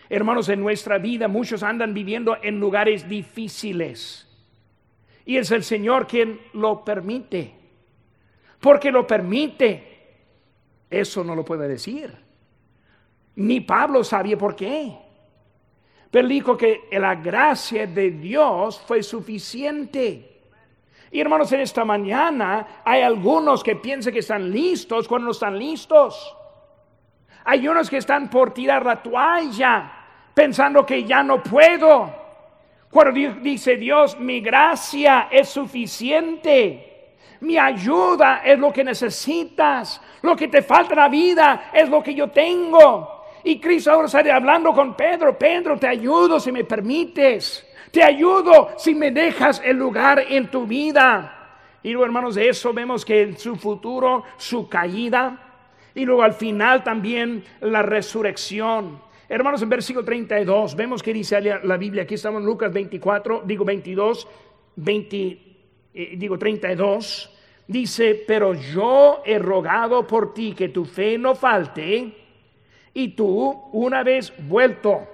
[0.09, 4.27] Hermanos, en nuestra vida muchos andan viviendo en lugares difíciles.
[5.25, 7.55] Y es el Señor quien lo permite.
[8.59, 9.85] Porque lo permite.
[10.91, 12.13] Eso no lo puede decir.
[13.37, 14.97] Ni Pablo sabía por qué.
[16.11, 20.34] Pero dijo que la gracia de Dios fue suficiente.
[21.15, 25.57] Y hermanos, en esta mañana hay algunos que piensan que están listos cuando no están
[25.57, 26.37] listos.
[27.45, 29.93] Hay unos que están por tirar la toalla,
[30.35, 32.13] pensando que ya no puedo.
[32.91, 37.15] Cuando dice Dios, mi gracia es suficiente.
[37.43, 40.01] Mi ayuda es lo que necesitas.
[40.23, 43.27] Lo que te falta en la vida es lo que yo tengo.
[43.45, 45.39] Y Cristo ahora sale hablando con Pedro.
[45.39, 47.65] Pedro, te ayudo si me permites.
[47.95, 51.61] Te ayudo si me dejas el lugar en tu vida.
[51.81, 55.61] Y luego, hermanos, de eso vemos que en su futuro, su caída.
[55.95, 59.01] Y luego al final también la resurrección.
[59.29, 63.65] Hermanos, en versículo 32, vemos que dice la Biblia, aquí estamos en Lucas 24, digo
[63.65, 64.27] 22,
[64.75, 65.17] 20,
[65.95, 67.31] eh, digo 32,
[67.69, 72.13] dice, pero yo he rogado por ti que tu fe no falte,
[72.93, 75.14] y tú, una vez vuelto,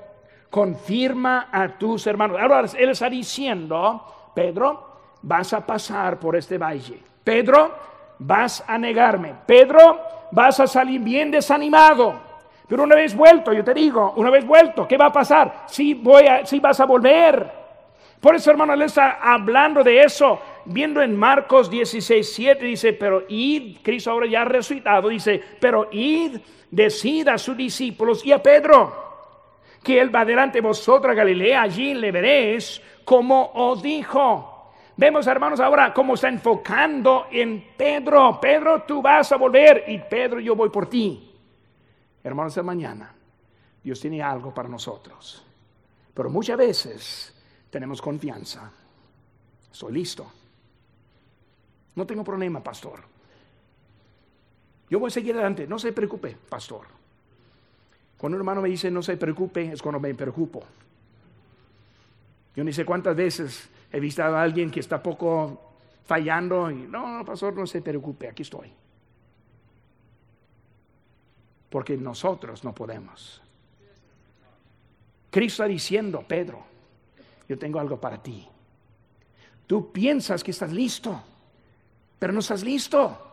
[0.51, 2.36] confirma a tus hermanos.
[2.40, 4.90] Ahora él está diciendo, Pedro,
[5.22, 7.01] vas a pasar por este valle.
[7.22, 7.72] Pedro,
[8.18, 9.34] vas a negarme.
[9.46, 10.01] Pedro,
[10.32, 12.28] vas a salir bien desanimado.
[12.66, 15.64] Pero una vez vuelto, yo te digo, una vez vuelto, ¿qué va a pasar?
[15.66, 17.61] Si voy a, si vas a volver.
[18.20, 23.24] Por eso, hermano, él está hablando de eso, viendo en Marcos 16, 7, dice, pero
[23.28, 26.38] id, Cristo ahora ya resucitado, dice, pero id,
[26.70, 29.10] decida a sus discípulos y a Pedro
[29.83, 34.72] que Él va delante de vosotros a Galilea, allí le veréis como os dijo.
[34.97, 38.39] Vemos, hermanos, ahora cómo está enfocando en Pedro.
[38.41, 41.35] Pedro, tú vas a volver y Pedro, yo voy por ti.
[42.22, 43.14] Hermanos, de mañana,
[43.83, 45.43] Dios tiene algo para nosotros.
[46.12, 47.35] Pero muchas veces
[47.70, 48.70] tenemos confianza.
[49.72, 50.31] Estoy listo.
[51.95, 53.01] No tengo problema, pastor.
[54.91, 55.66] Yo voy a seguir adelante.
[55.66, 56.99] No se preocupe, pastor.
[58.21, 60.62] Cuando un hermano me dice no se preocupe, es cuando me preocupo.
[62.55, 65.73] Yo ni sé cuántas veces he visto a alguien que está poco
[66.05, 68.71] fallando y no, pastor, no se preocupe, aquí estoy.
[71.71, 73.41] Porque nosotros no podemos.
[75.31, 76.62] Cristo está diciendo, Pedro,
[77.49, 78.47] yo tengo algo para ti.
[79.66, 81.23] Tú piensas que estás listo,
[82.18, 83.30] pero no estás listo.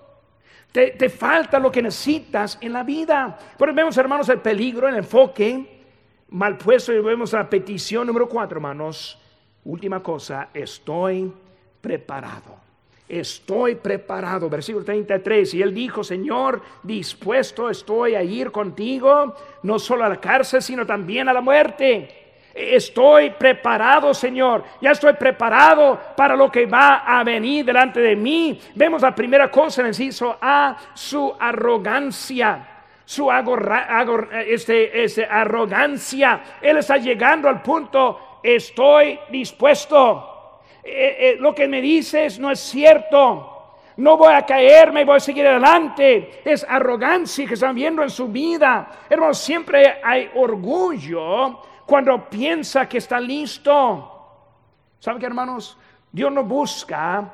[0.78, 3.36] Te, falta lo que necesitas en la vida.
[3.58, 5.82] Pero vemos, hermanos, el peligro, el enfoque
[6.30, 9.20] mal puesto y vemos la petición número cuatro, hermanos.
[9.66, 11.34] Última cosa, estoy
[11.82, 12.58] preparado.
[13.10, 14.52] Estoy preparado.
[14.52, 15.56] Versículo 33.
[15.56, 20.86] Y él dijo, Señor, dispuesto estoy a ir contigo, no solo a la cárcel, sino
[20.86, 22.27] también a la muerte.
[22.58, 24.64] Estoy preparado, Señor.
[24.82, 28.60] Ya estoy preparado para lo que va a venir delante de mí.
[28.74, 32.68] Vemos la primera cosa en el inciso A, su arrogancia.
[33.06, 36.42] Su este, este, arrogancia.
[36.60, 40.60] Él está llegando al punto, estoy dispuesto.
[40.84, 43.54] Eh, eh, lo que me dices no es cierto
[43.98, 46.42] no voy a caerme, voy a seguir adelante.
[46.46, 48.88] Es arrogancia que están viendo en su vida.
[49.10, 54.14] Hermanos, siempre hay orgullo cuando piensa que está listo.
[55.00, 55.78] ¿Saben qué, hermanos?
[56.12, 57.34] Dios no busca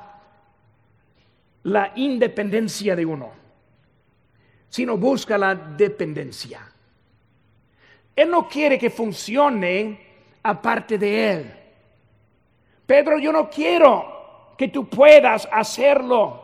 [1.64, 3.32] la independencia de uno,
[4.70, 6.62] sino busca la dependencia.
[8.16, 10.00] Él no quiere que funcione
[10.44, 11.54] aparte de Él.
[12.86, 16.42] Pedro, yo no quiero que tú puedas hacerlo,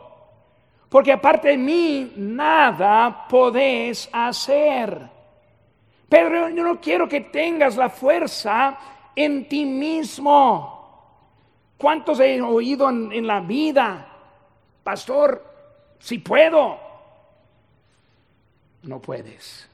[0.88, 5.19] porque aparte de mí nada podés hacer.
[6.10, 8.76] Pedro, yo no quiero que tengas la fuerza
[9.14, 10.76] en ti mismo.
[11.78, 14.08] ¿Cuántos he oído en, la vida?
[14.82, 15.42] Pastor,
[16.00, 16.80] si puedo.
[18.82, 19.68] No puedes.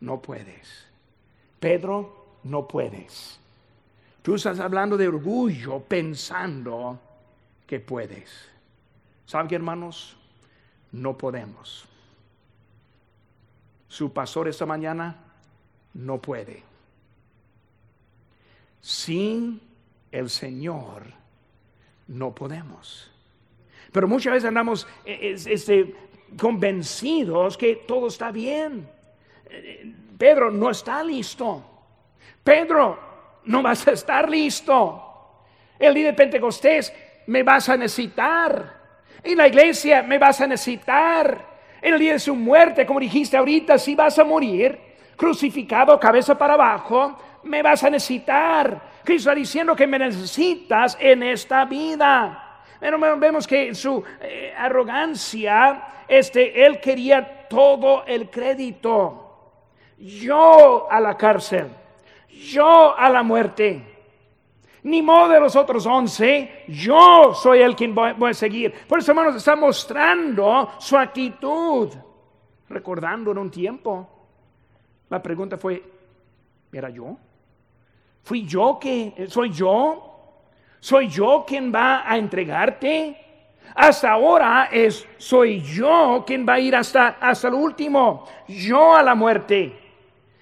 [0.00, 0.86] No puedes.
[1.60, 3.38] Pedro, no puedes.
[4.22, 6.98] Tú estás hablando de orgullo pensando
[7.66, 8.48] que puedes.
[9.26, 10.16] ¿Saben hermanos?
[10.90, 11.87] No podemos
[13.88, 15.16] su pastor esta mañana
[15.94, 16.62] no puede.
[18.80, 19.60] Sin
[20.12, 21.02] el Señor
[22.06, 23.10] no podemos.
[23.92, 25.94] Pero muchas veces andamos eh, este,
[26.38, 28.88] convencidos que todo está bien.
[30.18, 31.64] Pedro no está listo.
[32.44, 32.98] Pedro,
[33.44, 35.04] no vas a estar listo.
[35.78, 36.92] El día de Pentecostés
[37.26, 38.76] me vas a necesitar.
[39.22, 41.47] En la iglesia me vas a necesitar.
[41.80, 44.78] En el día de su muerte, como dijiste ahorita, si vas a morir
[45.16, 48.80] crucificado cabeza para abajo, me vas a necesitar.
[49.04, 52.62] Cristo está diciendo que me necesitas en esta vida.
[52.80, 59.24] Pero vemos que su eh, arrogancia, este, él quería todo el crédito.
[59.98, 61.68] Yo a la cárcel,
[62.28, 63.87] yo a la muerte
[64.82, 68.72] ni modo de los otros once, yo soy el quien voy, a seguir.
[68.86, 71.92] Por eso, hermanos, está mostrando su actitud,
[72.68, 74.08] recordando en un tiempo.
[75.08, 75.82] La pregunta fue,
[76.72, 77.16] ¿era yo?
[78.22, 80.04] ¿Fui yo que, soy yo?
[80.80, 83.24] ¿Soy yo quien va a entregarte?
[83.74, 89.02] Hasta ahora es, soy yo quien va a ir hasta, hasta el último, yo a
[89.02, 89.76] la muerte.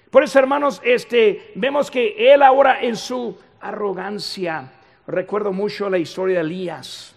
[0.09, 4.71] Por eso, hermanos, este, vemos que él ahora en su arrogancia.
[5.07, 7.15] Recuerdo mucho la historia de Elías.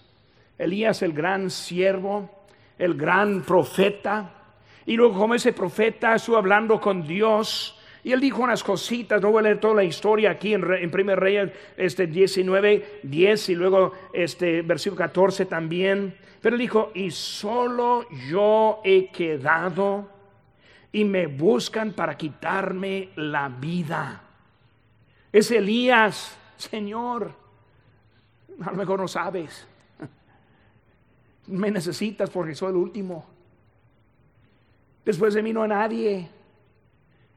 [0.57, 2.29] Elías, el gran siervo,
[2.77, 4.31] el gran profeta.
[4.85, 7.77] Y luego como ese profeta estuvo hablando con Dios.
[8.03, 10.91] Y él dijo unas cositas, no voy a leer toda la historia aquí en, en
[10.93, 16.15] 1 Reyes este, 19, 10 y luego este versículo 14 también.
[16.41, 20.09] Pero él dijo, y solo yo he quedado
[20.91, 24.23] y me buscan para quitarme la vida.
[25.31, 27.33] Es Elías, Señor.
[28.61, 29.67] A lo mejor no sabes.
[31.47, 33.25] Me necesitas porque soy el último.
[35.03, 36.29] Después de mí no hay nadie.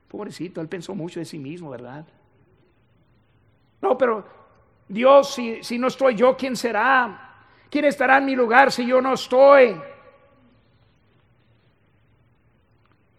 [0.09, 2.05] Pobrecito, él pensó mucho de sí mismo, ¿verdad?
[3.80, 4.24] No, pero
[4.88, 7.47] Dios, si, si no estoy yo, ¿quién será?
[7.70, 9.74] ¿Quién estará en mi lugar si yo no estoy?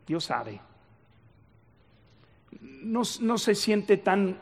[0.05, 0.61] Dios sabe
[2.85, 4.39] no, no se siente tan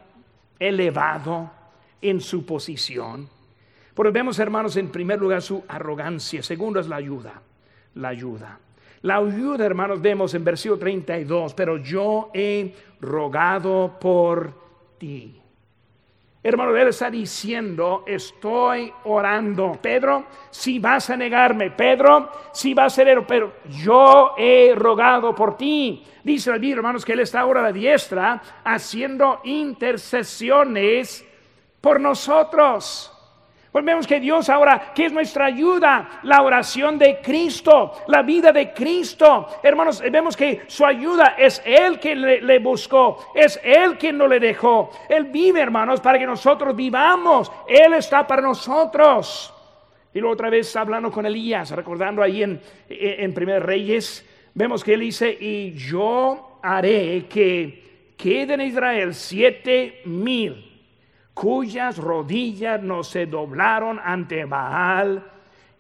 [0.68, 1.51] elevado
[2.01, 3.28] en su posición.
[3.93, 7.41] Porque vemos, hermanos, en primer lugar su arrogancia, segundo es la ayuda,
[7.95, 8.59] la ayuda.
[9.01, 14.53] La ayuda, hermanos, vemos en versículo 32, pero yo he rogado por
[14.97, 15.42] ti.
[16.45, 19.79] Hermano, él está diciendo, estoy orando.
[19.81, 25.55] Pedro, si vas a negarme, Pedro, si vas a ser, pero yo he rogado por
[25.55, 26.03] ti.
[26.21, 31.25] Dice hermanos, que él está ahora a la diestra haciendo intercesiones
[31.79, 33.12] por nosotros.
[33.74, 38.51] Pues vemos que Dios ahora, que es nuestra ayuda, la oración de Cristo, la vida
[38.51, 39.47] de Cristo.
[39.63, 44.39] Hermanos, vemos que su ayuda es Él quien le, buscó, es Él quien no le
[44.39, 44.91] dejó.
[45.09, 47.51] Él vive, hermanos, para que nosotros vivamos.
[47.67, 49.51] Él está para nosotros.
[50.13, 54.93] Y luego otra vez hablando con Elías, recordando ahí en, en Primer Reyes, vemos que
[54.93, 60.72] él dice, y yo haré que queden en Israel siete mil
[61.34, 65.31] cuyas rodillas no se doblaron ante Baal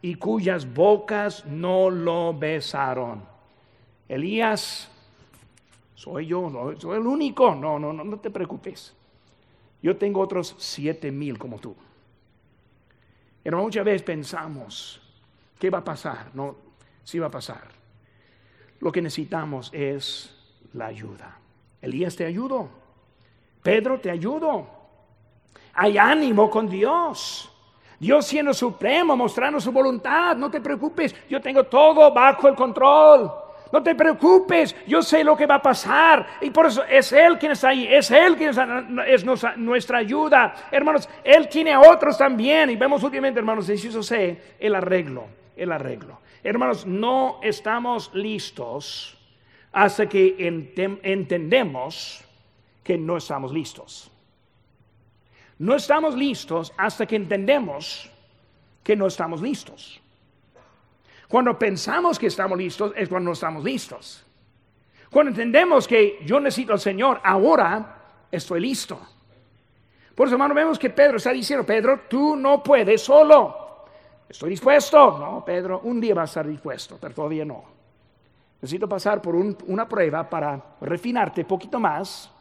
[0.01, 3.23] y cuyas bocas no lo besaron.
[4.07, 4.89] Elías,
[5.95, 8.93] soy yo, soy el único, no, no, no, no te preocupes.
[9.81, 11.75] Yo tengo otros siete mil como tú.
[13.43, 15.01] Pero muchas veces pensamos,
[15.59, 16.31] ¿qué va a pasar?
[16.33, 16.55] No,
[17.03, 17.67] sí va a pasar.
[18.79, 20.35] Lo que necesitamos es
[20.73, 21.37] la ayuda.
[21.81, 22.69] Elías te ayudó.
[23.61, 24.82] Pedro te ayudó
[25.73, 27.49] hay ánimo con Dios.
[27.99, 30.35] Dios siendo supremo, mostrando su voluntad.
[30.35, 33.31] No te preocupes, yo tengo todo bajo el control.
[33.71, 36.27] No te preocupes, yo sé lo que va a pasar.
[36.41, 38.51] Y por eso es Él quien está ahí, es Él quien
[39.07, 39.25] es
[39.57, 40.53] nuestra ayuda.
[40.69, 42.69] Hermanos, Él tiene a otros también.
[42.69, 46.19] Y vemos últimamente, hermanos, eso sé, el arreglo, el arreglo.
[46.43, 49.17] Hermanos, no estamos listos
[49.71, 50.35] hasta que
[51.01, 52.23] entendemos
[52.83, 54.11] que no estamos listos.
[55.63, 58.11] No estamos listos hasta que entendemos
[58.83, 60.01] que no estamos listos.
[61.29, 64.25] Cuando pensamos que estamos listos es cuando no estamos listos.
[65.09, 67.95] Cuando entendemos que yo necesito al Señor, ahora
[68.29, 68.99] estoy listo.
[70.13, 73.85] Por eso, hermano, vemos que Pedro está diciendo, Pedro, tú no puedes solo.
[74.27, 75.17] Estoy dispuesto.
[75.17, 77.63] No, Pedro, un día vas a estar dispuesto, pero todavía no.
[78.61, 82.32] Necesito pasar por una prueba para refinarte un poquito más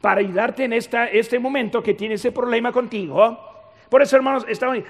[0.00, 3.38] para ayudarte en este momento que tiene ese problema contigo.
[3.88, 4.44] Por eso, hermanos,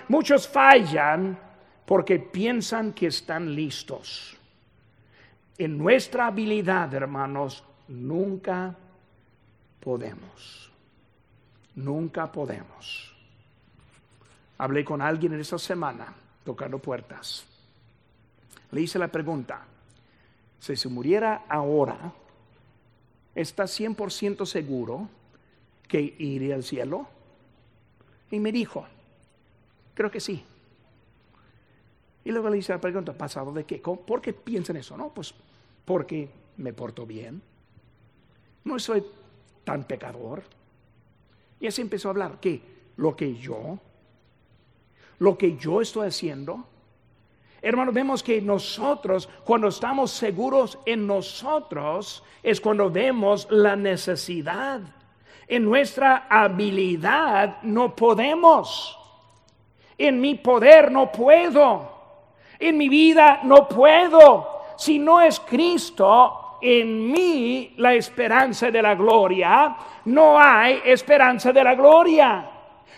[0.08, 1.38] muchos fallan
[1.84, 4.36] porque piensan que están listos.
[5.58, 8.74] En nuestra habilidad, hermanos, nunca
[9.80, 10.70] podemos.
[11.76, 13.14] Nunca podemos.
[14.58, 16.12] Hablé con alguien en esta semana
[16.44, 17.44] tocando puertas.
[18.72, 19.62] Le hice la pregunta,
[20.58, 22.12] si se muriera ahora,
[23.36, 25.08] ¿está 100% seguro
[25.86, 27.06] que iría al cielo?
[28.30, 28.84] Y me dijo,
[29.94, 30.42] creo que sí.
[32.24, 33.78] Y luego le hice la pregunta, ¿pasado de qué?
[33.78, 34.96] ¿Por qué piensan eso?
[34.96, 35.32] No, pues
[35.84, 37.40] porque me porto bien.
[38.64, 39.04] No soy
[39.62, 40.42] tan pecador.
[41.60, 42.60] Y así empezó a hablar que
[42.96, 43.78] lo que yo,
[45.20, 46.66] lo que yo estoy haciendo,
[47.62, 54.80] Hermanos, vemos que nosotros, cuando estamos seguros en nosotros, es cuando vemos la necesidad.
[55.48, 58.98] En nuestra habilidad no podemos.
[59.98, 61.92] En mi poder no puedo.
[62.58, 64.48] En mi vida no puedo.
[64.76, 69.76] Si no es Cristo en mí la esperanza de la gloria,
[70.06, 72.50] no hay esperanza de la gloria.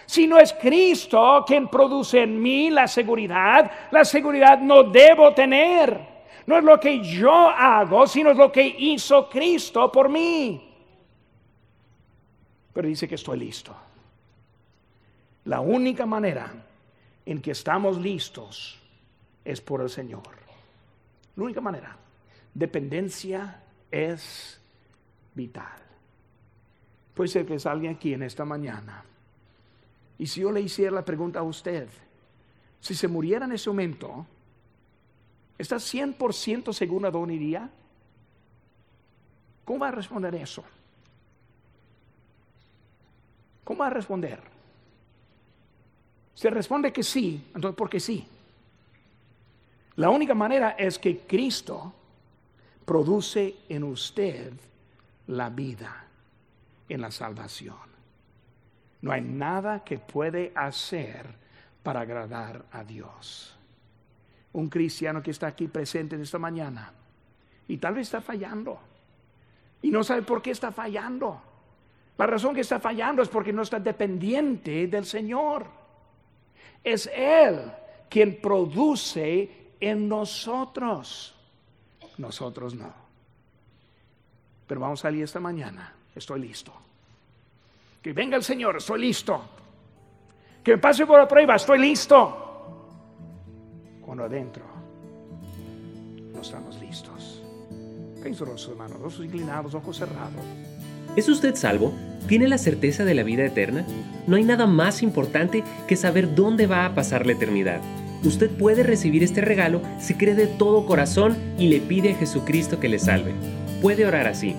[0.09, 6.01] Si no es Cristo quien produce en mí la seguridad, la seguridad no debo tener.
[6.47, 10.67] No es lo que yo hago, sino es lo que hizo Cristo por mí.
[12.73, 13.77] Pero dice que estoy listo.
[15.45, 16.55] La única manera
[17.27, 18.81] en que estamos listos
[19.45, 20.23] es por el Señor.
[21.37, 21.95] La única manera.
[22.55, 24.59] Dependencia es
[25.35, 25.83] vital.
[27.13, 29.05] Puede ser que alguien aquí en esta mañana
[30.19, 31.89] y si yo le hiciera la pregunta a usted,
[32.81, 34.27] si se muriera en ese momento,
[35.57, 37.71] ¿está 100% segura dónde iría?
[39.65, 40.65] ¿Cómo va a responder eso?
[43.65, 44.41] ¿Cómo va a responder?
[46.35, 48.27] Si responde que sí, entonces ¿por qué sí?
[49.97, 51.93] La única manera es que Cristo
[52.85, 54.53] produce en usted
[55.27, 56.05] la vida
[56.89, 57.88] en la salvación.
[59.01, 61.27] No hay nada que puede hacer
[61.83, 63.57] para agradar a Dios.
[64.53, 66.93] Un cristiano que está aquí presente en esta mañana
[67.69, 68.81] y tal vez está fallando
[69.83, 71.41] y no sabe por qué está fallando.
[72.17, 75.67] La razón que está fallando es porque no está dependiente del Señor.
[76.83, 77.71] Es Él
[78.09, 81.37] quien produce en nosotros.
[82.17, 82.93] Nosotros no.
[84.67, 85.95] Pero vamos a salir esta mañana.
[86.15, 86.73] Estoy listo.
[88.03, 89.41] Que venga el Señor, estoy listo.
[90.63, 92.45] Que me pase por la prueba, estoy listo.
[94.01, 94.65] Cuando adentro
[96.33, 97.43] no estamos listos.
[98.23, 100.45] Pienso los hermanos, ojos inclinados, ojos cerrados.
[101.17, 101.93] ¿Es usted salvo?
[102.29, 103.85] ¿Tiene la certeza de la vida eterna?
[104.27, 107.81] No hay nada más importante que saber dónde va a pasar la eternidad.
[108.23, 112.81] Usted puede recibir este regalo si cree de todo corazón y le pide a Jesucristo
[112.81, 113.33] que le salve.
[113.81, 114.55] Puede orar así.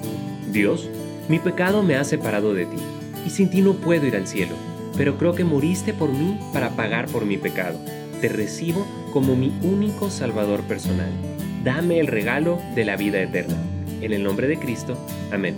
[0.51, 0.89] Dios,
[1.27, 2.77] mi pecado me ha separado de ti,
[3.26, 4.55] y sin ti no puedo ir al cielo,
[4.97, 7.80] pero creo que moriste por mí para pagar por mi pecado.
[8.22, 11.09] Te recibo como mi único Salvador personal.
[11.63, 13.57] Dame el regalo de la vida eterna.
[14.01, 14.97] En el nombre de Cristo.
[15.32, 15.55] Amén.